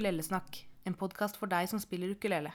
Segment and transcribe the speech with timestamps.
[0.00, 0.56] Ukulelesnakk,
[0.88, 2.54] en podkast for deg som spiller ukulele.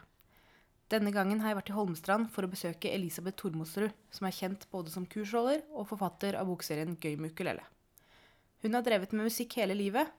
[0.89, 4.63] Denne gangen har jeg vært i Holmestrand for å besøke Elisabeth Tormosrud, som er kjent
[4.71, 7.61] både som kursholder og forfatter av bokserien Gøy med ukulele.
[8.63, 10.09] Hun har drevet med musikk hele livet,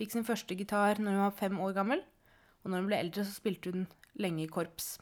[0.00, 2.00] fikk sin første gitar når hun var fem år gammel,
[2.64, 3.84] og når hun ble eldre, så spilte hun
[4.16, 4.94] lenge i korps.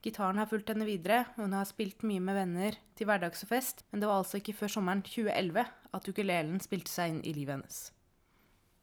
[0.00, 3.52] Gitaren har fulgt henne videre, og hun har spilt mye med venner til hverdags og
[3.52, 7.36] fest, men det var altså ikke før sommeren 2011 at ukulelen spilte seg inn i
[7.36, 7.82] livet hennes.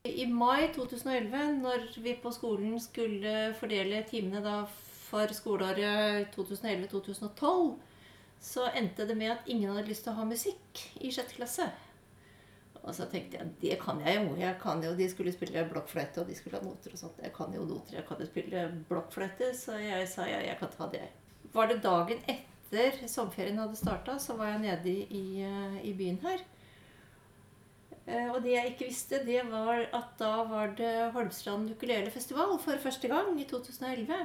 [0.04, 4.54] I mai 2011, når vi på skolen skulle fordele timene
[5.12, 7.76] for skoleåret 2011-2012,
[8.42, 11.68] så endte det med at ingen hadde lyst til å ha musikk i sjette klasse.
[12.82, 14.32] Og så tenkte jeg det kan jeg jo.
[14.40, 17.20] jeg kan jo, De skulle spille blokkfløyte, og de skulle ha noter og sånt.
[17.22, 20.74] Jeg kan jo noter, jeg kan jo spille blokkfløyte, så jeg sa ja, jeg kan
[20.74, 21.04] ta det.
[21.54, 25.46] Var det dagen etter sommerferien hadde starta, så var jeg nede i,
[25.86, 26.42] i byen her.
[28.12, 32.84] Eh, og det jeg ikke visste, det var at da var det Holmstrand ukulelefestival for
[32.84, 34.18] første gang i 2011.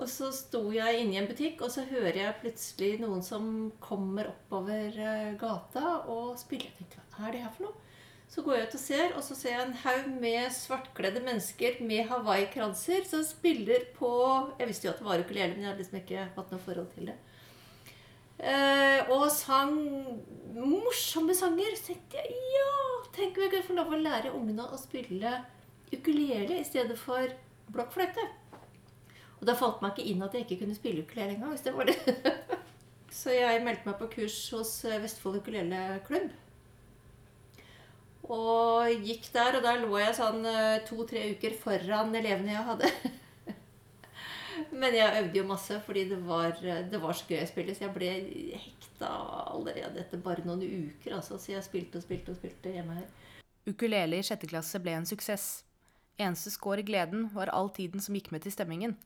[0.00, 3.44] Og så sto jeg inne i en butikk, og så hører jeg plutselig noen som
[3.84, 6.72] kommer oppover eh, gata og spiller.
[6.72, 7.86] Jeg tenkte, hva er det her for noe?
[8.30, 11.80] Så går jeg ut og ser, og så ser jeg en haug med svartkledde mennesker
[11.82, 14.10] med hawaiikranser som spiller på
[14.60, 16.92] Jeg visste jo at det var ukulele, men jeg hadde liksom ikke hatt noe forhold
[16.94, 17.16] til det.
[18.40, 19.74] Eh, og sang
[20.56, 21.76] morsomme sanger.
[21.76, 22.74] Så tenkte jeg ja,
[23.14, 25.34] tenk om jeg kunne få lov å lære ungene å spille
[25.90, 27.32] ukulele i stedet for
[27.74, 28.26] blokkfløyte.
[29.40, 31.54] Og da falt meg ikke inn at jeg ikke kunne spille ukulele engang.
[31.54, 31.96] hvis det var det.
[33.20, 36.30] Så jeg meldte meg på kurs hos Vestfold ukuleleklubb.
[38.30, 40.44] Og gikk der, og der lå jeg sånn
[40.86, 42.92] to-tre uker foran elevene jeg hadde.
[44.72, 46.54] Men jeg øvde jo masse, fordi det var,
[46.90, 47.74] det var så gøy å spille.
[47.74, 48.10] Så jeg ble
[48.54, 49.10] hekta
[49.50, 51.16] allerede etter bare noen uker.
[51.18, 51.38] Altså.
[51.38, 53.08] Så jeg spilte og spilte og spilte hjemme her.
[53.68, 55.48] Ukulele i sjette klasse ble en suksess.
[56.20, 58.96] Eneste skår i gleden var all tiden som gikk med til stemmingen.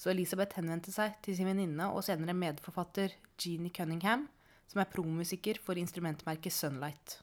[0.00, 4.28] Så Elisabeth henvendte seg til sin venninne og senere medforfatter Jeannie Cunningham,
[4.70, 7.18] som er promusiker for instrumentmerket Sunlight.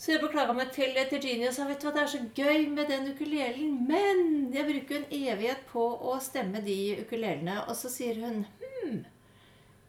[0.00, 2.20] Så jeg beklaga meg til, til Jeannie og sa vet du hva, det er så
[2.32, 7.58] gøy med den ukulelen, men jeg bruker en evighet på å stemme de ukulelene.
[7.68, 9.02] Og så sier hun hm,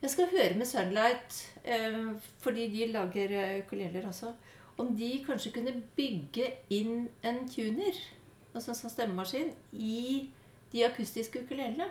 [0.01, 1.95] jeg skal høre med Sunlight, eh,
[2.44, 4.33] fordi de lager eh, ukuleler også,
[4.81, 8.03] om de kanskje kunne bygge inn en tuner,
[8.51, 10.31] altså en sånn stemmemaskin, i
[10.73, 11.88] de akustiske ukulelene.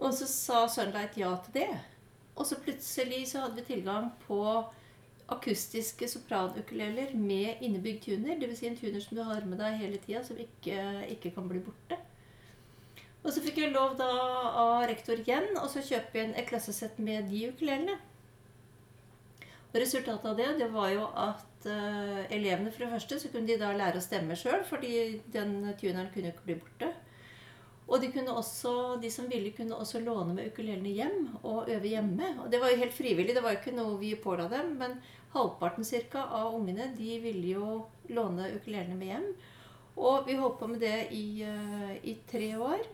[0.00, 1.72] Og så sa Sunlight ja til det.
[2.32, 4.40] Og så plutselig så hadde vi tilgang på
[5.32, 8.38] akustiske sopranukuleler med innebygd tuner.
[8.40, 8.58] Dvs.
[8.60, 10.78] Si en tuner som du har med deg hele tida, som ikke,
[11.14, 11.98] ikke, kan bli borte.
[13.22, 14.08] Og så fikk jeg lov da
[14.64, 18.00] av rektor igjen å kjøpe inn et klassesett med de ukulelene.
[19.72, 23.48] Og Resultatet av det det var jo at uh, elevene for det første så kunne
[23.48, 26.90] de da lære å stemme sjøl, fordi den tuneren kunne ikke bli borte.
[27.92, 28.72] Og de, også,
[29.02, 32.30] de som ville, kunne også låne med ukulelene hjem og øve hjemme.
[32.44, 34.76] Og det var jo helt frivillig, det var jo ikke noe vi påla dem.
[34.80, 34.96] Men
[35.32, 37.68] halvparten cirka, av ungene de ville jo
[38.12, 39.28] låne ukulelene med hjem.
[40.02, 42.86] Og vi holdt på med det i, uh, i tre år.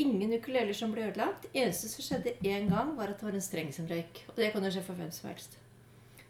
[0.00, 1.46] Ingen ukuleler som ble ødelagt.
[1.52, 4.24] eneste som skjedde én gang, var at det var en streng som røyk.
[4.28, 5.58] Og det kan jo skje for hvem som helst.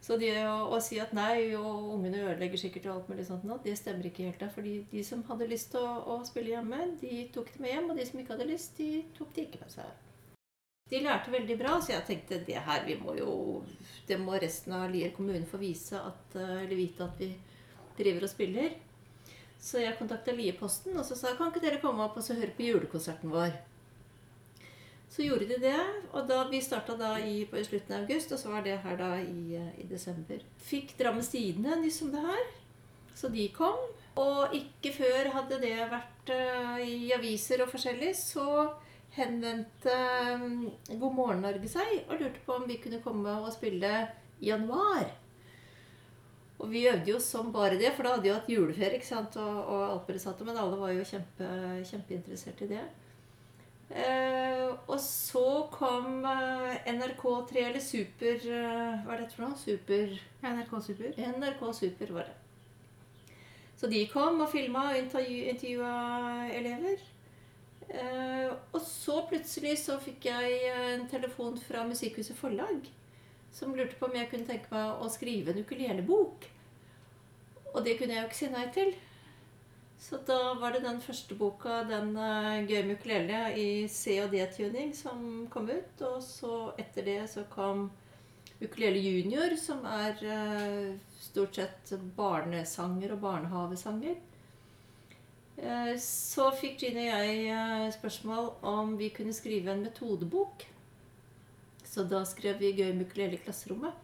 [0.07, 3.47] Så det å, å, si at nei, og ungene ødelegger sikkert og alt mulig sånt
[3.65, 4.39] det stemmer ikke helt.
[4.39, 7.75] da, fordi de som hadde lyst til å, å, spille hjemme, de tok det med
[7.75, 7.89] hjem.
[7.91, 10.06] Og de som ikke hadde lyst, de tok det ikke med seg.
[10.91, 13.63] De lærte veldig bra, så jeg tenkte det her, vi må jo
[14.07, 17.33] Det må resten av Lier kommune få vise at, eller vite at vi
[17.99, 18.77] driver og spiller.
[19.59, 22.55] Så jeg kontakta Lieposten og så sa kan ikke dere komme opp og så høre
[22.55, 23.57] på julekonserten vår.
[25.11, 25.81] Så gjorde de det.
[26.13, 29.11] Og da, vi starta da i, slutten av august, og så var det her da
[29.23, 30.43] i, i desember.
[30.69, 32.43] Fikk Drammens Tidende nyss om det her.
[33.17, 33.79] Så de kom.
[34.21, 38.47] Og ikke før hadde det vært uh, i aviser og forskjellig, så
[39.17, 39.95] henvendte
[40.37, 40.67] um,
[41.01, 43.93] God morgen Norge seg og lurte på om vi kunne komme og spille
[44.41, 45.09] i januar.
[46.57, 49.37] Og vi øvde jo som bare det, for da hadde jo hatt juleferie ikke sant?
[49.37, 51.51] og, og alt men alle var jo kjempe,
[51.85, 52.85] kjempeinteressert i det.
[53.87, 59.55] Uh, og så kom uh, NRK3 eller Super uh, Hva er dette for noe?
[59.61, 60.11] Super
[60.43, 61.13] NRK Super.
[61.15, 62.35] NRK Super var det.
[63.79, 65.93] Så de kom og filma og intervjua
[66.57, 66.99] elever.
[67.87, 72.89] Og så plutselig så fikk jeg en telefon fra Musikkhuset Forlag
[73.57, 76.47] som lurte på om jeg kunne tenke meg å skrive en ukulelebok.
[77.73, 78.91] Og det kunne jeg jo ikke si nei til.
[80.01, 84.35] Så da var det den første boka, den uh, Gøy med ukulele i C- og
[84.35, 86.03] D-tuning, som kom ut.
[86.05, 87.89] Og så etter det så kom
[88.61, 94.21] Ukulele Junior, som er uh, stort sett barnesanger og barnehavesanger.
[95.57, 100.67] Eh, Så fikk Gine og jeg eh, spørsmål om vi kunne skrive en metodebok.
[101.85, 104.03] Så da skrev vi 'Gøy med ukulele i klasserommet'.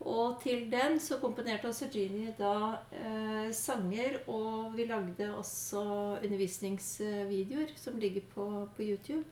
[0.00, 5.82] Og til den så komponerte også Gini da eh, sanger, og vi lagde også
[6.24, 9.24] undervisningsvideoer som ligger på, på YouTube.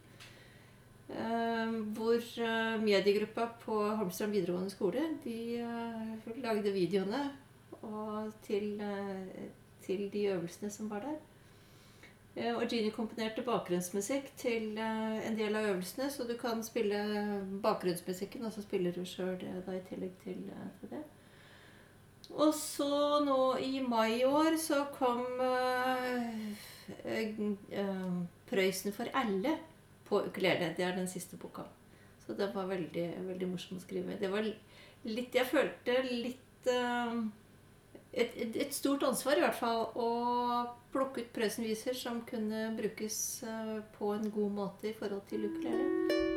[1.08, 7.30] Eh, hvor eh, mediegruppa på Holmstrand videregående skole de eh, lagde videoene
[7.82, 8.80] og til,
[9.86, 11.20] til de øvelsene som var der.
[12.36, 17.02] Eh, Og Gini komponerte bakgrunnsmusikk til eh, en del av øvelsene, så du kan spille
[17.62, 21.04] bakgrunnsmusikken, og så spiller du sjøl i tillegg til, eh, til det.
[22.34, 25.22] Og så nå i mai i år så kom
[28.48, 29.58] Prøysen for alle
[30.08, 30.74] på ukulele.
[30.76, 31.62] Det er den siste boka.
[32.26, 34.18] Så det var veldig, veldig morsomt å skrive.
[34.20, 34.48] Det var
[35.04, 36.68] litt Jeg følte litt
[38.14, 40.10] et, et, stort ansvar i hvert fall å
[40.94, 46.33] plukke ut Prøysen-viser som kunne brukes eh, på en god måte i forhold til ukulele.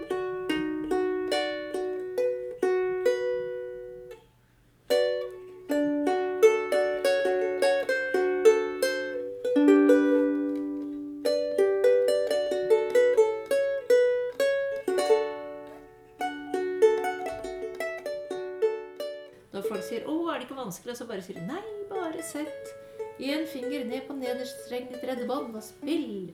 [22.28, 22.74] Sett
[23.18, 26.34] én finger ned på nederste streng i tredje bånd og spill'.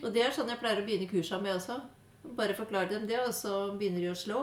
[0.00, 1.80] Og det er sånn jeg pleier å begynne kursa med også.
[2.36, 4.42] Bare forklare dem det, og så begynner de å slå.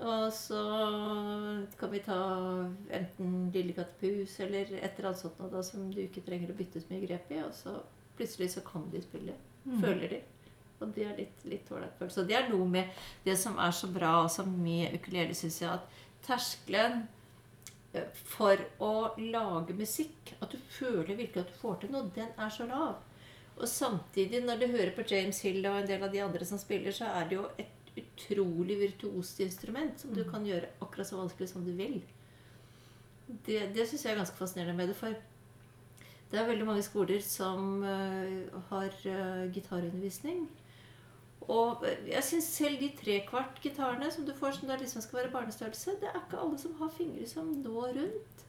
[0.00, 0.60] Og så
[1.80, 2.18] kan vi ta
[2.96, 6.80] enten Lille kattepus eller et eller annet sånt da, som du ikke trenger å bytte
[6.80, 7.40] så mye grep i.
[7.44, 7.74] Og så
[8.16, 9.36] plutselig så kan de spille.
[9.80, 10.20] Føler de.
[10.80, 12.22] Og det er litt, litt ålreit følelse.
[12.22, 15.74] Så det er noe med det som er så bra også med ukulele, syns jeg,
[15.76, 17.02] at terskelen
[18.14, 22.52] for å lage musikk, at du føler virkelig at du får til noe, den er
[22.54, 23.00] så lav.
[23.60, 26.60] Og samtidig, når du hører på James Hill og en del av de andre som
[26.60, 31.18] spiller, så er det jo et utrolig virtuost instrument som du kan gjøre akkurat så
[31.18, 31.98] vanskelig som du vil.
[33.46, 34.96] Det, det syns jeg er ganske fascinerende med det.
[34.96, 35.18] For
[36.30, 40.46] det er veldig mange skoler som uh, har uh, gitarundervisning.
[41.50, 46.10] Og jeg syns selv de trekvart-gitarene som du får som liksom skal være barnestørrelse, det
[46.10, 48.44] er ikke alle som har fingre som når rundt.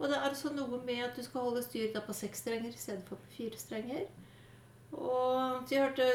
[0.00, 2.80] Og det er også noe med at du skal holde styr på seks strenger i
[2.80, 4.08] stedet for på fire strenger.
[4.90, 6.06] Og jeg hørte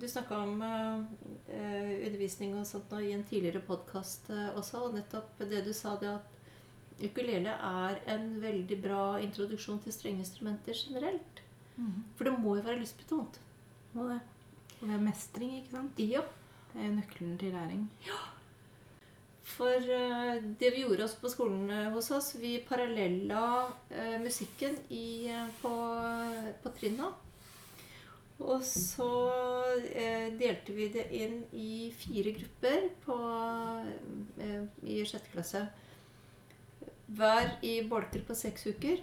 [0.00, 4.98] du snakka om eh, undervisning og sånt nå i en tidligere podkast eh, også, og
[4.98, 6.36] nettopp det du sa, det at
[7.00, 11.40] ukulele er en veldig bra introduksjon til strengeinstrumenter generelt.
[12.18, 13.40] For det må jo være lystbetont.
[13.94, 14.20] Må det.
[14.80, 15.98] Det er mestring, ikke sant?
[16.00, 16.22] Ja.
[16.72, 17.88] Det er nøkkelen til læring.
[18.06, 18.20] Ja.
[19.50, 23.42] For eh, det vi gjorde oss på skolen eh, hos oss, vi parallella
[23.90, 25.28] eh, musikken i,
[25.60, 25.72] på,
[26.62, 27.10] på trinna.
[28.40, 29.06] Og så
[30.40, 33.16] delte vi det inn i fire grupper på,
[34.88, 35.60] i sjette klasse.
[37.18, 39.02] Hver i bolker på seks uker.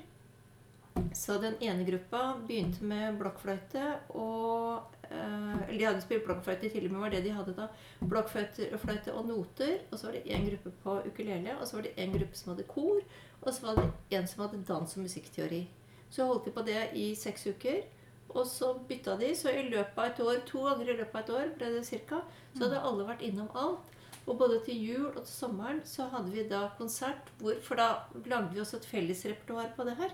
[1.13, 6.99] Så den ene gruppa begynte med blokkfløyte og Eller de hadde spilt blokkfløyte og med
[6.99, 7.67] var det de hadde da.
[8.01, 9.77] Blokkfløyte fløyte og noter.
[9.91, 12.53] Og så var det én gruppe på ukulele, og så var det én gruppe som
[12.53, 13.01] hadde kor.
[13.41, 15.67] Og så var det en som hadde dans- og musikkteori.
[16.09, 17.83] Så holdt de på det i seks uker.
[18.29, 21.21] Og så bytta de, så i løpet av et år, to ganger i løpet av
[21.21, 22.21] et år ble det cirka,
[22.53, 23.93] så hadde alle vært innom alt.
[24.27, 27.87] Og både til jul og til sommeren så hadde vi da konsert, hvor, for da
[28.25, 30.11] lagde vi også et fellesrepertoar på det her.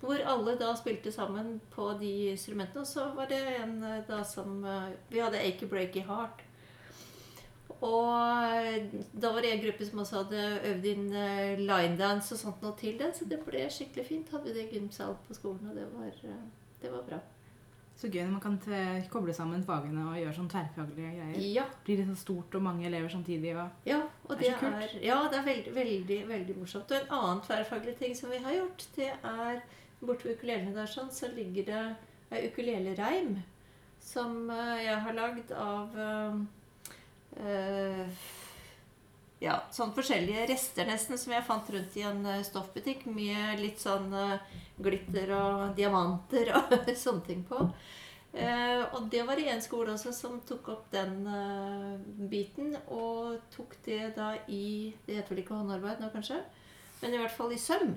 [0.00, 2.80] Hvor alle da spilte sammen på de instrumentene.
[2.84, 6.44] Og så var det en eh, da som eh, Vi hadde Achy Breaky Heart.
[7.78, 8.10] Og
[8.58, 12.62] eh, da var det en gruppe som også hadde øvd inn line linedance og sånt
[12.64, 13.12] noe til den.
[13.14, 14.30] Så det ble skikkelig fint.
[14.34, 16.46] Hadde vi det i gymsal på skolen, og det var, eh,
[16.82, 17.18] det var bra.
[17.98, 21.38] Så gøy når man kan te- koble sammen fagene og gjøre sånn tverrfaglige greier.
[21.56, 23.56] Ja, Blir det så stort og mange elever samtidig.
[23.58, 23.80] Og...
[23.90, 23.96] ja
[24.28, 24.76] og Det det er så kult.
[24.84, 26.92] er, ja, det er veldig, veldig, veldig morsomt.
[26.94, 29.58] Og en annen tverrfaglig ting som vi har gjort, det er
[30.00, 31.84] borte ved ukulelene der sånn, så ligger det
[32.34, 33.38] ei ukulelereim
[34.02, 35.98] som eh, jeg har lagd av
[37.38, 38.26] eh,
[39.42, 44.10] ja, sånn forskjellige rester nesten som jeg fant rundt i en stoffbutikk med litt sånn
[44.82, 46.74] glitter og diamanter og
[47.04, 47.68] sånne ting på.
[48.32, 51.94] Eh, og det var i en skole også som tok opp den eh,
[52.30, 56.42] biten, og tok det da i Det heter vel ikke håndarbeid nå, kanskje?
[57.02, 57.92] Men i hvert fall i søm.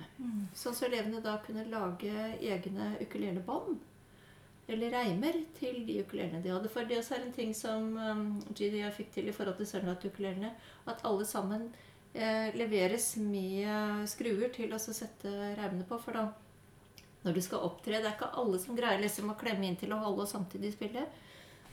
[0.53, 3.79] Sånn så elevene da kunne lage egne ukulelebånd.
[4.71, 6.69] Eller reimer til de ukulelene de hadde.
[6.71, 10.53] For det også er en ting som um, GDA fikk til i forhold til Sørlandet-ukulelene,
[10.85, 11.71] At alle sammen
[12.13, 15.97] eh, leveres med skruer til å sette reimene på.
[15.99, 16.29] For da
[17.23, 17.99] når du skal opptre.
[17.99, 20.73] Det er ikke alle som greier liksom å klemme inn til å holde og samtidig
[20.75, 21.05] spille.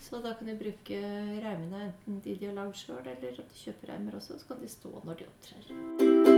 [0.00, 0.98] Så da kan du bruke
[1.42, 4.38] reimene enten de de har lagd sjøl, eller at de kjøper reimer også.
[4.38, 6.37] Så kan de stå når de opptrer.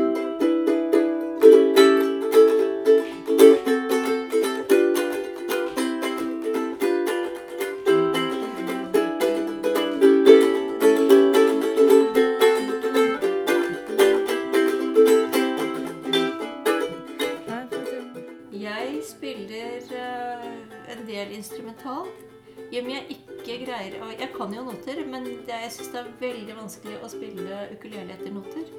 [23.91, 27.61] Ikke Og Jeg kan jo noter, men jeg syns det er veldig vanskelig å spille
[27.75, 28.71] ukulele etter noter.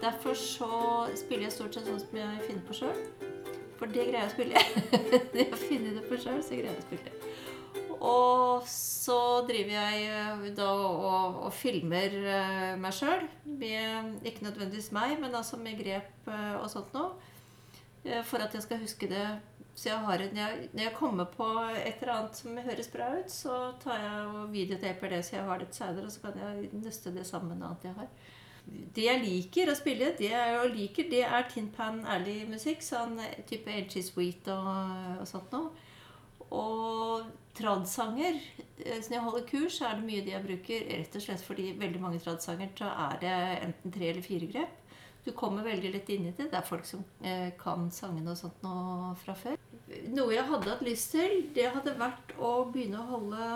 [0.00, 0.70] Derfor så
[1.18, 3.02] spiller jeg stort sett sånn som jeg finner på sjøl.
[3.78, 4.64] For det greier jeg å spille.
[5.34, 7.14] Når jeg finner det på sjøl, så greier jeg å spille.
[8.04, 9.18] Og så
[9.48, 13.24] driver jeg da og, og filmer eh, meg sjøl.
[13.54, 17.14] Ikke nødvendigvis meg, men altså med grep eh, og sånt noe.
[18.04, 19.24] Eh, For at jeg skal huske det.
[19.74, 23.08] Så jeg har en, jeg, når jeg kommer på et eller annet som høres bra
[23.18, 26.38] ut, så tar jeg og videotaper det så jeg har det senere, og så kan
[26.38, 28.12] jeg nøste det sammen med annet jeg har.
[28.64, 32.84] Det jeg liker å spille, det jeg liker, det er Tin Pan Alley-musikk.
[32.86, 33.18] Sånn
[33.50, 35.74] type Edgy Sweet og, og sånt noe.
[36.54, 37.26] Og
[37.58, 38.38] tradsanger.
[38.78, 40.86] Så Når jeg holder kurs, så er det mye de jeg bruker.
[41.02, 43.34] Rett og slett fordi veldig mange tradsanger så er det
[43.68, 44.80] enten tre eller fire grep.
[45.24, 46.50] Du kommer veldig lett inn i det.
[46.52, 48.74] Det er folk som eh, kan sangene og sånt nå
[49.22, 49.56] fra før.
[50.12, 53.48] Noe jeg hadde hatt lyst til, det hadde vært å begynne å holde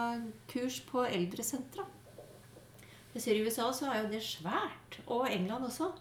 [0.49, 1.85] kurs på eldresentra.
[3.15, 5.01] Jeg ser I USA så er jo det svært.
[5.07, 5.93] Og England også.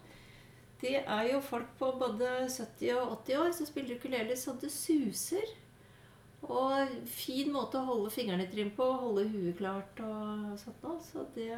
[0.80, 4.70] Det er jo folk på både 70 og 80 år som spiller ukulele så det
[4.72, 5.56] suser.
[6.46, 11.00] Og fin måte å holde fingrene i trim på, holde huet klart og sånt noe.
[11.02, 11.50] Så det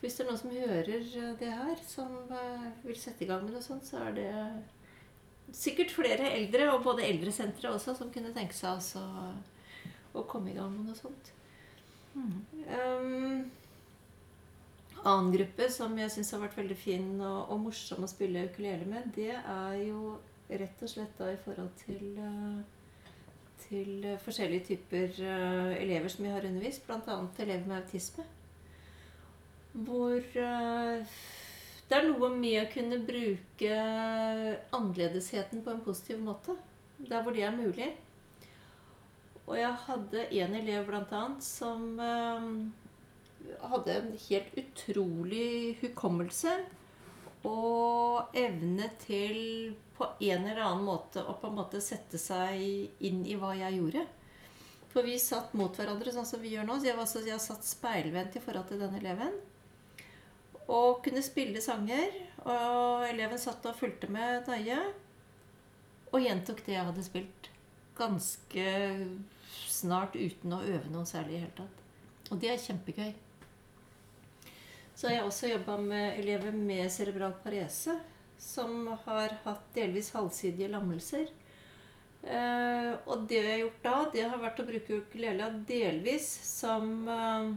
[0.00, 1.08] Hvis det er noen som hører
[1.40, 4.30] det her, som eh, vil sette i gang med noe sånt, så er det
[5.56, 9.02] sikkert flere eldre, og både eldresentre også, som kunne tenke seg også
[10.16, 11.32] å komme i gang med noe sånt.
[12.14, 13.50] Um,
[15.04, 18.88] annen gruppe som jeg syns har vært veldig fin og, og morsom å spille ukulele
[18.88, 20.16] med, det er jo
[20.50, 22.60] rett og slett da i forhold til eh,
[23.70, 27.18] til eh, forskjellige typer eh, elever som jeg har undervist, bl.a.
[27.38, 28.24] elever med autisme.
[29.72, 31.14] Hvor eh,
[31.90, 33.78] det er noe med å kunne bruke
[34.76, 36.54] annerledesheten på en positiv måte.
[36.98, 37.88] Der hvor det er mulig.
[39.46, 41.22] Og jeg hadde en elev bl.a.
[41.42, 42.44] som eh,
[43.72, 46.52] hadde en helt utrolig hukommelse
[47.48, 52.60] og evne til på en eller annen måte å på en måte sette seg
[53.04, 54.06] inn i hva jeg gjorde.
[54.90, 56.78] For vi satt mot hverandre sånn som vi gjør nå.
[56.78, 59.34] Så jeg, var, så jeg satt speilvendt i forhold til denne eleven.
[60.70, 62.14] Og kunne spille sanger.
[62.46, 64.78] Og eleven satt og fulgte med nøye.
[66.10, 67.50] Og gjentok det jeg hadde spilt.
[67.98, 68.68] Ganske
[69.70, 71.82] snart uten å øve noe særlig i hele tatt.
[72.30, 73.10] Og det er kjempegøy.
[74.94, 77.94] Så har jeg også jobba med elever med cerebral parese
[78.40, 81.30] som har hatt delvis halvsidige lammelser.
[82.20, 87.08] Eh, og det jeg har gjort da, det har vært å bruke ukulele delvis som
[87.08, 87.48] eh,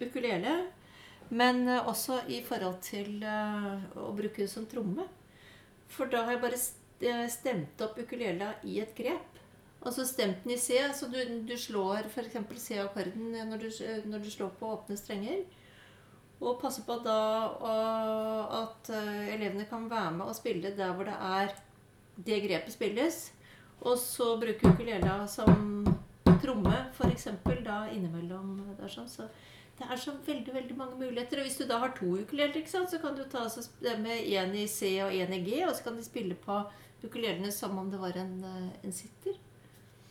[0.00, 0.54] ukulele,
[1.28, 5.06] men eh, også i forhold til eh, å bruke det som tromme.
[5.90, 9.40] For da har jeg bare eh, stemt opp ukulele i et grep.
[9.86, 10.78] Altså stemt den i C.
[10.94, 12.38] Så du, du slår f.eks.
[12.62, 13.68] C-akkorden når,
[14.06, 15.44] når du slår på åpne strenger.
[16.36, 17.20] Og passe på da
[18.52, 21.54] at elevene kan være med og spille der hvor det er
[22.26, 23.20] det grepet spilles.
[23.80, 25.86] Og så bruke ukulele som
[26.42, 27.28] tromme, f.eks.
[27.64, 29.08] da innimellom der sånn.
[29.08, 29.30] Så
[29.78, 31.40] det er så veldig veldig mange muligheter.
[31.40, 33.44] Og hvis du da har to ukuleler, ikke sant, så kan du ta
[33.82, 36.60] det med én i C og én i G, og så kan de spille på
[37.04, 39.36] ukulelene som om det var en, eh, en sitter.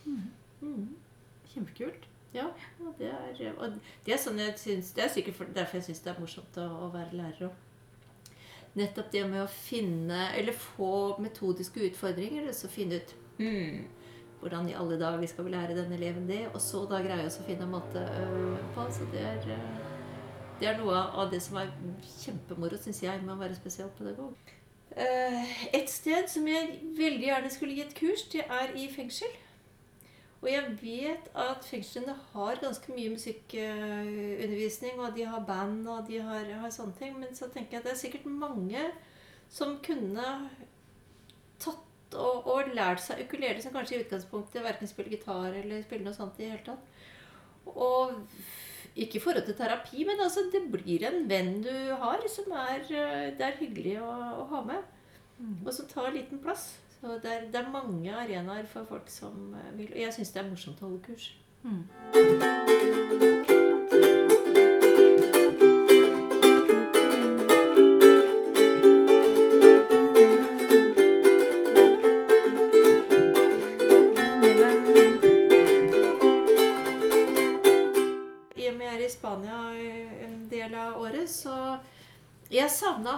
[0.06, 0.96] Mm.
[1.52, 2.06] Kjempekult.
[2.34, 2.46] Ja,
[2.80, 5.86] og det er, og det er sånn jeg synes, Det er sikkert for, derfor jeg
[5.86, 8.34] syns det er morsomt å, å være lærer òg.
[8.76, 12.48] Nettopp det med å finne Eller få metodiske utfordringer.
[12.48, 13.86] og Så finne ut hmm,
[14.40, 17.40] hvordan i alle dager skal vi lære denne eleven det, og så da greier oss
[17.40, 18.84] å finne en måte øh, på.
[18.92, 19.70] Så det er, øh,
[20.60, 21.72] det er noe av det som er
[22.20, 24.54] kjempemoro, syns jeg, med å være spesialpedagog.
[24.96, 29.32] Eh, Et sted som jeg veldig gjerne skulle gitt kurs, det er i fengsel.
[30.44, 36.20] Og jeg vet at fengslene har ganske mye musikkundervisning, og de har band og de
[36.22, 37.16] har, har sånne ting.
[37.18, 38.84] Men så tenker jeg at det er sikkert mange
[39.50, 40.26] som kunne
[41.62, 46.06] tatt og, og lært seg ukulele, som kanskje i utgangspunktet verken spiller gitar eller spiller
[46.06, 47.02] noe sånt i det hele tatt.
[47.74, 48.14] Og
[48.96, 52.84] ikke i forhold til terapi, men altså det blir en venn du har, som er,
[52.88, 54.92] eh, det er hyggelig å, å ha med.
[55.66, 56.78] Og som tar liten plass.
[56.96, 60.32] Så det er, det er mange arenaer for folk som eh, vil Og jeg syns
[60.32, 61.34] det er morsomt å holde kurs.
[61.66, 62.64] Mm.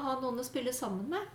[0.05, 1.35] Ha noen å spille sammen med.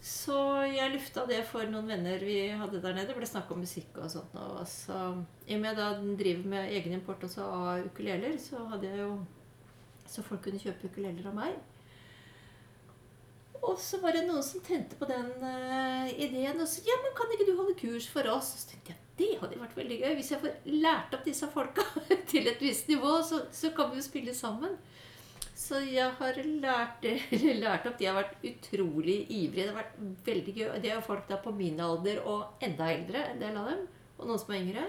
[0.00, 3.10] Så jeg lufta det for noen venner vi hadde der nede.
[3.10, 4.32] Det ble snakk om musikk og sånt.
[4.40, 5.00] Og så,
[5.44, 9.04] I og med da den driver med egen import også av ukuleler, så hadde jeg
[9.04, 9.12] jo
[10.10, 11.58] Så folk kunne kjøpe ukuleler av meg.
[13.60, 17.12] Og så var det noen som tente på den uh, ideen og sa ja, men
[17.14, 18.54] kan ikke du holde kurs for oss?
[18.62, 20.14] Så tenkte jeg det hadde vært veldig gøy.
[20.16, 21.84] Hvis jeg får lært opp disse folka
[22.30, 24.78] til et visst nivå, så, så kan vi jo spille sammen.
[25.60, 27.04] Så jeg har lært,
[27.64, 27.98] lært opp.
[28.00, 29.66] De har vært utrolig ivrige.
[29.66, 30.00] Det har vært
[30.30, 30.66] veldig gøy.
[30.80, 33.82] Det er folk da på min alder og enda eldre, en del av dem.
[34.16, 34.86] Og noen som er yngre.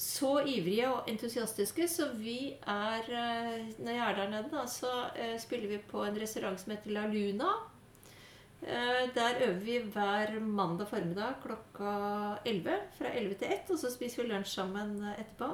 [0.00, 4.90] Så ivrige og entusiastiske, så vi er eh, Når jeg er der nede, da, så
[5.14, 7.52] eh, spiller vi på en restaurant som heter La Luna.
[8.64, 11.94] Eh, Der øver vi hver mandag formiddag klokka
[12.44, 12.80] 11.
[12.98, 13.70] Fra 11 til 1.
[13.70, 15.52] Og så spiser vi lunsj sammen etterpå.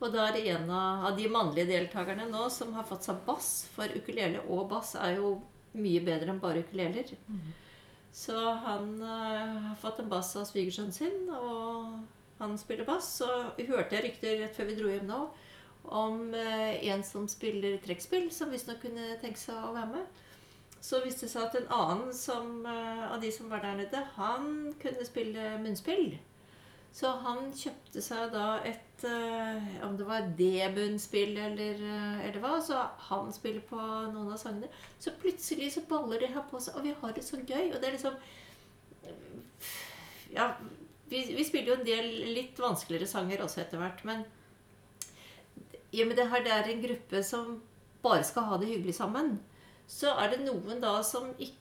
[0.00, 3.50] Og da er det en av de mannlige deltakerne nå som har fått seg bass.
[3.74, 5.34] For ukulele og bass er jo
[5.76, 7.12] mye bedre enn bare ukuleler.
[8.12, 13.12] Så han uh, har fått en bass av svigersønnen sin, og han spiller bass.
[13.20, 13.28] Så
[13.68, 15.20] hørte jeg rykter rett før vi dro hjem nå
[16.00, 20.26] om uh, en som spiller trekkspill, som visstnok kunne tenke seg å være med.
[20.80, 24.02] Så viste det seg at en annen som, uh, av de som var der nede,
[24.16, 26.16] han kunne spille munnspill.
[26.92, 32.56] Så han kjøpte seg da et eh, Om det var D-bunnspill eller, eh, eller hva.
[32.64, 34.70] Så han spiller på noen av sangene.
[34.98, 37.70] Så plutselig så baller det her på seg, og vi har det så gøy.
[37.70, 38.18] Og det er liksom
[40.30, 40.52] Ja,
[41.10, 44.22] vi, vi spiller jo en del litt vanskeligere sanger også etter hvert, men
[45.90, 47.56] i og med det her det er en gruppe som
[48.02, 49.40] bare skal ha det hyggelig sammen,
[49.90, 51.59] så er det noen da som ikke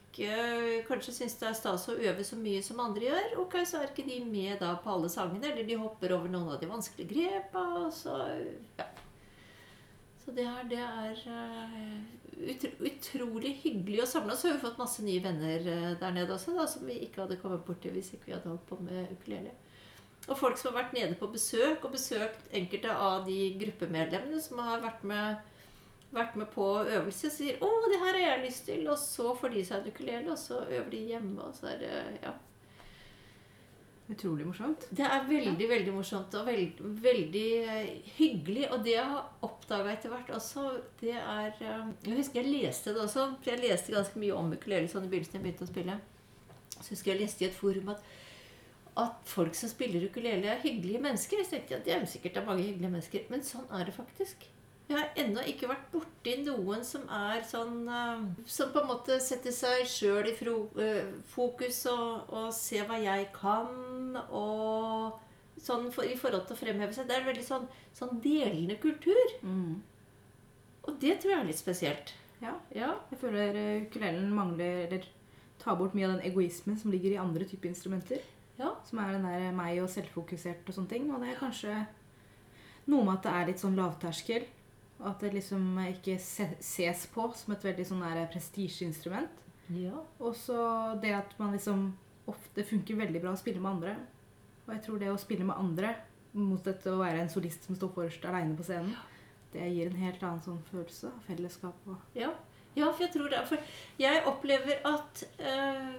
[0.88, 3.36] kanskje syns det er stas å øve så mye som andre gjør.
[3.44, 6.56] Ok, så er ikke de med da på alle sangene, eller de hopper over noen
[6.56, 7.66] av de vanskelige grepa.
[7.84, 8.16] og Så,
[8.80, 8.88] ja.
[10.24, 14.42] så det her, det er eh, utro, utrolig hyggelig å samle oss.
[14.44, 17.26] Så har vi fått masse nye venner eh, der nede også, da, som vi ikke
[17.26, 19.56] hadde kommet borti hvis ikke vi hadde holdt på med ukulele.
[20.30, 24.60] Og folk som har vært nede på besøk og besøkt enkelte av de gruppemedlemmene som
[24.62, 25.40] har vært med,
[26.12, 29.54] vært med på øvelse, sier 'Å, det her har jeg lyst til', og så får
[29.54, 32.32] de seg en ukulele, og så øver de hjemme, og så er det Ja.
[34.10, 34.88] Utrolig morsomt.
[34.90, 38.64] Det er veldig veldig morsomt og veld, veldig eh, hyggelig.
[38.74, 42.96] Og det jeg har oppdaga etter hvert også, det er eh, Jeg husker jeg leste
[42.96, 45.70] det også, for jeg leste ganske mye om ukulele sånn i begynnelsen jeg begynte å
[45.70, 46.00] spille.
[46.80, 48.02] Så husker jeg leste i et forum at,
[48.98, 51.44] at folk som spiller ukulele, er hyggelige mennesker.
[51.44, 53.94] Jeg tenkte at at det er sikkert er mange hyggelige mennesker, men sånn er det
[53.94, 54.50] faktisk.
[54.90, 59.20] Jeg har ennå ikke vært borti noen som er sånn eh, Som på en måte
[59.22, 65.20] setter seg sjøl i eh, fokus og, og ser hva jeg kan, og
[65.62, 67.06] sånn for, i forhold til å fremheve seg.
[67.06, 69.38] Det er en veldig sånn, sånn delende kultur.
[69.46, 69.78] Mm.
[70.90, 72.16] Og det tror jeg er litt spesielt.
[72.42, 72.58] Ja.
[72.74, 72.94] Ja.
[73.12, 75.08] Jeg føler eh, ukulelen mangler Eller
[75.60, 78.24] tar bort mye av den egoismen som ligger i andre typer instrumenter.
[78.58, 78.74] Ja.
[78.88, 81.10] Som er den der meg og selvfokusert og sånne ting.
[81.14, 81.76] Og det er kanskje
[82.90, 84.48] noe med at det er litt sånn lavterskel.
[85.00, 89.46] At det liksom ikke ses på som et veldig sånn prestisjeinstrument.
[89.70, 90.04] ja.
[90.20, 90.60] Og så
[91.02, 91.94] det at man liksom
[92.30, 93.96] ofte funker veldig bra å spille med andre.
[94.68, 95.96] Og jeg tror det å spille med andre,
[96.34, 98.94] mot dette å være en solist som står forrest aleine på scenen,
[99.54, 102.30] det gir en helt annen sånn følelse av fellesskap og Ja,
[102.78, 103.40] ja for jeg tror det.
[103.50, 105.96] For jeg opplever at øh,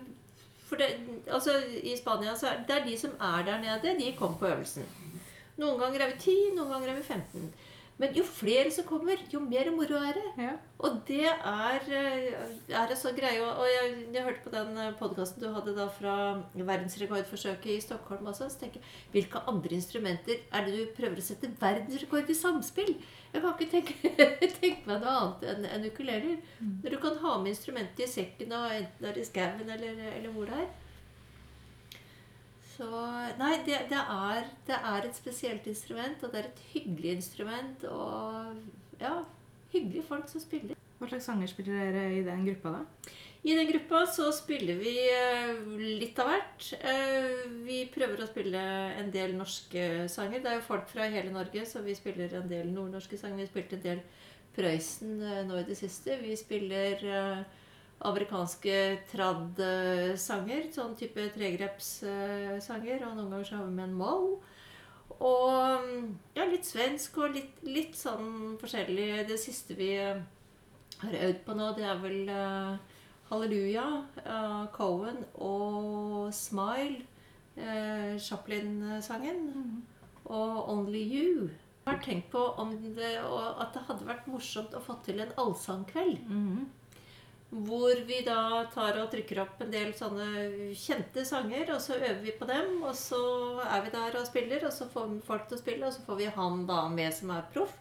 [0.68, 0.92] for det,
[1.26, 4.52] altså I Spania så er det er de som er der nede, de kommer på
[4.52, 4.86] øvelsen.
[5.58, 7.50] Noen ganger er vi 10, noen ganger er vi 15.
[8.00, 10.28] Men jo flere som kommer, jo mer moro er det.
[10.40, 10.54] Ja.
[10.80, 12.30] Og det er, eh,
[12.72, 13.42] er en sånn greie.
[13.44, 16.14] Og jeg, jeg hørte på den podkasten du hadde da fra
[16.56, 18.48] verdensrekordforsøket i Stockholm også.
[18.48, 22.94] Så tenker jeg, hvilke andre instrumenter er det du prøver å sette verdensrekord i samspill?
[23.34, 24.14] Jeg kan ikke tenke,
[24.62, 26.38] tenke meg noe annet enn en ukuleler.
[26.80, 30.06] Når du kan ha med instrumentet i sekken, og enten det er i skauen eller,
[30.16, 30.70] eller hvor det er.
[32.80, 32.88] Så
[33.36, 37.82] Nei, det, det, er, det er et spesielt instrument, og det er et hyggelig instrument.
[37.92, 39.18] Og ja,
[39.74, 40.78] hyggelige folk som spiller.
[41.00, 43.12] Hva slags sanger spiller dere i den gruppa, da?
[43.40, 45.60] I den gruppa så spiller vi eh,
[46.00, 46.70] litt av hvert.
[46.80, 48.64] Eh, Vi prøver å spille
[49.00, 50.40] en del norske sanger.
[50.40, 53.40] Det er jo folk fra hele Norge, så vi spiller en del nordnorske sanger.
[53.44, 54.04] Vi spilte en del
[54.56, 56.16] Prøysen eh, nå i det siste.
[56.20, 57.04] Vi spiller
[58.08, 58.76] amerikanske
[59.10, 60.70] trad-sanger.
[60.72, 63.04] Sånn type tregrepssanger.
[63.04, 64.30] Og noen ganger så har vi med en moll.
[65.20, 66.06] Og mm,
[66.38, 69.26] ja, litt svensk og litt, litt sånn forskjellig.
[69.28, 70.22] Det siste vi eh,
[71.02, 73.86] har øvd på nå, det er vel uh, Halleluja,
[74.24, 77.04] uh, Cohen og Smile.
[77.58, 79.44] Uh, Chaplin-sangen.
[80.30, 81.50] Og Only You.
[81.84, 85.32] Jeg har tenkt på om det, at det hadde vært morsomt å få til en
[85.40, 86.28] allsangkveld.
[86.28, 86.68] Mhm.
[87.50, 90.26] Hvor vi da tar og trykker opp en del sånne
[90.78, 92.76] kjente sanger, og så øver vi på dem.
[92.86, 93.18] Og så
[93.64, 96.04] er vi der og spiller, og så får vi folk til å spille, og så
[96.06, 97.74] får vi han da med som er proff,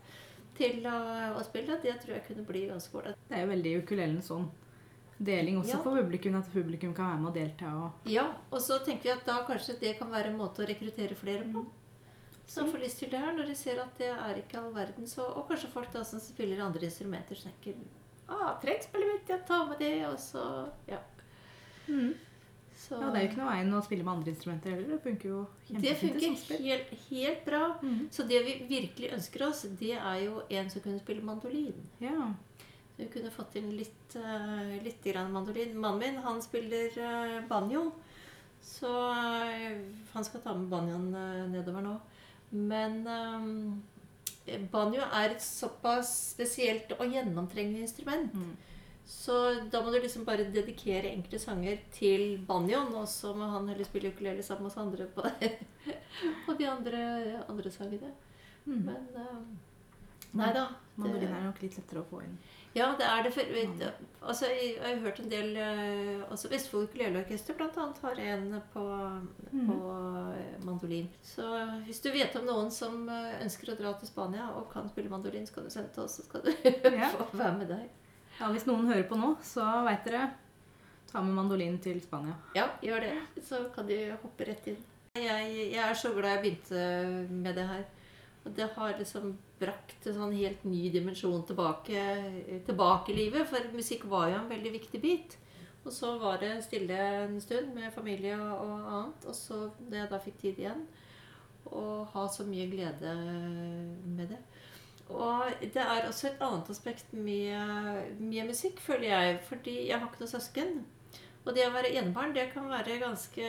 [0.58, 0.96] til å,
[1.38, 1.78] å spille.
[1.84, 3.22] Det tror jeg kunne bli ganske ålreit.
[3.30, 4.50] Det er jo veldig ukulelen sånn
[5.20, 5.84] deling også Ja.
[5.84, 7.76] for publikum, at publikum kan være med og delta.
[7.76, 8.10] Og...
[8.10, 11.16] Ja, og så tenker vi at da kanskje det kan være en måte å rekruttere
[11.20, 11.66] flere på.
[12.50, 15.06] Som får lyst til det her, når de ser at det er ikke all verden.
[15.06, 17.78] Så, og kanskje folk da som spiller andre instrumenter, tenker
[18.30, 20.44] ah, trekkspillet jeg tar med det, og så
[20.89, 21.02] Ja.
[22.80, 24.92] Så, Ja, det er jo ikke noe veien å spille med andre instrumenter heller.
[24.94, 27.63] Det funker jo Det funker helt, helt bra.
[27.82, 28.06] Mm.
[28.15, 31.76] Så det vi virkelig ønsker oss, det er jo en som kunne spille mandolin.
[32.00, 32.30] Ja.
[32.94, 35.76] Så vi kunne fått inn litt, eh, litt grann mandolin.
[35.76, 37.92] Mannen min han spiller eh, banjo.
[38.63, 41.12] Så eh, han skal ta med banjoen
[41.52, 41.98] nedover nå.
[42.56, 43.52] Men eh,
[44.72, 48.34] banjo er et såpass spesielt og gjennomtrengende instrument.
[48.34, 48.58] Mm.
[49.10, 49.36] Så
[49.74, 53.88] da må du liksom bare dedikere enkelte sanger til banjoen, og så må han heller
[53.88, 55.26] spille ukulele sammen med oss andre på,
[56.46, 57.02] på de andre,
[57.50, 58.12] andre sangene.
[58.66, 58.84] Mm.
[58.86, 59.42] Men uh,
[60.38, 60.68] Nei da.
[61.00, 62.36] Mandolin er nok litt lettere å få inn.
[62.78, 63.32] Ja, det er det.
[63.34, 63.44] For,
[64.30, 65.56] altså, jeg har hørt en del
[66.30, 68.84] altså Vestfold Ukuleleorkester annet har en på,
[69.52, 69.78] på
[70.38, 71.08] eh, mandolin.
[71.26, 71.48] Så
[71.88, 75.10] hvis du vet om noen som eh, ønsker å dra til Spania og kan spille
[75.10, 76.52] mandolin, skal du sende til oss, så skal du
[77.02, 77.10] Ja.
[77.16, 77.90] få være med deg.
[78.40, 80.30] Ja, Hvis noen hører på nå, så veit dere.
[81.10, 82.36] Ta med mandolin til Spania.
[82.56, 83.16] Ja, gjør det.
[83.44, 84.78] Så kan de hoppe rett inn.
[85.18, 86.84] Jeg, jeg er så glad jeg begynte
[87.34, 87.82] med det her.
[88.46, 92.06] Og det har liksom brakt en sånn helt ny dimensjon tilbake,
[92.67, 93.48] tilbake i livet.
[93.50, 95.38] For musikk var jo en veldig viktig bit.
[95.86, 99.28] Og så var det stille en stund med familie og annet.
[99.30, 100.84] Og så, da jeg da fikk tid igjen,
[101.69, 103.13] å ha så mye glede
[104.06, 104.39] med det.
[105.10, 109.39] Og det er også et annet aspekt med, med musikk, føler jeg.
[109.50, 110.76] Fordi jeg har ikke noe søsken.
[111.45, 113.48] Og det å være enebarn, det kan være ganske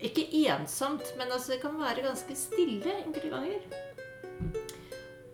[0.00, 3.89] Ikke ensomt, men altså det kan være ganske stille enkelte ganger.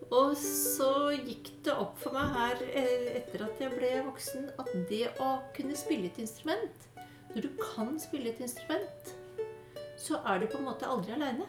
[0.07, 4.69] Og så gikk det opp for meg her eh, etter at jeg ble voksen, at
[4.87, 6.85] det å kunne spille et instrument
[7.33, 9.11] Når du kan spille et instrument,
[9.99, 11.47] så er du på en måte aldri aleine.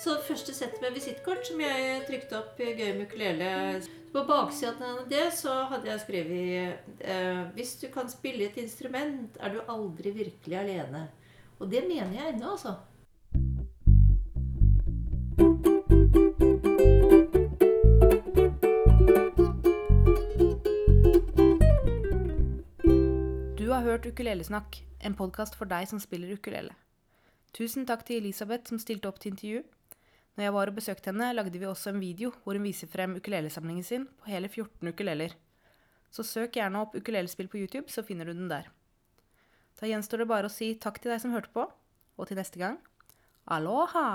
[0.00, 3.50] Så første sett med visittkort som jeg trykte opp i Gøy med ukulele
[4.14, 9.36] På baksiden av det så hadde jeg skrevet eh, Hvis du kan spille et instrument,
[9.38, 11.06] er du aldri virkelig alene.
[11.60, 12.74] Og det mener jeg ennå, altså.
[23.94, 26.72] Hørt Ukulelesnakk, en podkast for deg som spiller ukulele.
[27.54, 29.60] Tusen takk til Elisabeth som stilte opp til intervju.
[30.34, 33.14] Når jeg var og besøkte henne, lagde vi også en video hvor hun viser frem
[33.20, 35.36] ukulelesamlingen sin på hele 14 ukuleler.
[36.10, 38.66] Så søk gjerne opp ukulelespill på YouTube, så finner du den der.
[39.78, 41.68] Da gjenstår det bare å si takk til deg som hørte på,
[42.18, 42.82] og til neste gang
[43.46, 44.08] aloha!